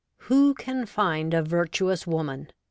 'Who 0.21 0.55
can 0.55 0.87
find 0.87 1.31
a 1.31 1.43
virtuous 1.43 2.07
woman?' 2.07 2.47